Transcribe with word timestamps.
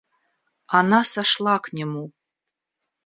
Она 0.65 1.03
сошла 1.03 1.59
к 1.59 1.73
нему. 1.73 2.09